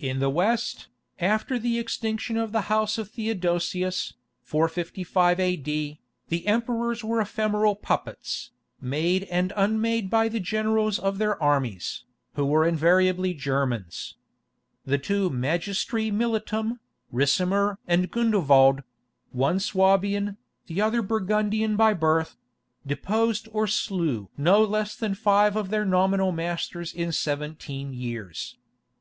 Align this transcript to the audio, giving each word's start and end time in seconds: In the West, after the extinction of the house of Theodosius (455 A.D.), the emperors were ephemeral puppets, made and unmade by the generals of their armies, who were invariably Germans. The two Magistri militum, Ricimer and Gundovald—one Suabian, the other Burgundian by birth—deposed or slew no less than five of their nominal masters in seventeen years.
In 0.00 0.18
the 0.18 0.28
West, 0.28 0.88
after 1.20 1.56
the 1.56 1.78
extinction 1.78 2.36
of 2.36 2.50
the 2.50 2.62
house 2.62 2.98
of 2.98 3.12
Theodosius 3.12 4.14
(455 4.42 5.38
A.D.), 5.38 6.00
the 6.26 6.46
emperors 6.48 7.04
were 7.04 7.20
ephemeral 7.20 7.76
puppets, 7.76 8.50
made 8.80 9.22
and 9.30 9.52
unmade 9.54 10.10
by 10.10 10.28
the 10.28 10.40
generals 10.40 10.98
of 10.98 11.18
their 11.18 11.40
armies, 11.40 12.02
who 12.34 12.44
were 12.44 12.66
invariably 12.66 13.34
Germans. 13.34 14.16
The 14.84 14.98
two 14.98 15.30
Magistri 15.30 16.10
militum, 16.10 16.80
Ricimer 17.12 17.76
and 17.86 18.10
Gundovald—one 18.10 19.60
Suabian, 19.60 20.38
the 20.66 20.80
other 20.80 21.02
Burgundian 21.02 21.76
by 21.76 21.94
birth—deposed 21.94 23.48
or 23.52 23.68
slew 23.68 24.28
no 24.36 24.60
less 24.64 24.96
than 24.96 25.14
five 25.14 25.54
of 25.54 25.70
their 25.70 25.84
nominal 25.84 26.32
masters 26.32 26.92
in 26.92 27.12
seventeen 27.12 27.92
years. 27.92 28.56